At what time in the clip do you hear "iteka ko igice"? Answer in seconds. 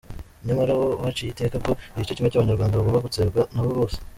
1.31-2.11